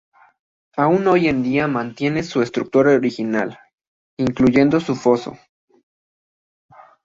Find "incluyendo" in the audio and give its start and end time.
4.17-4.79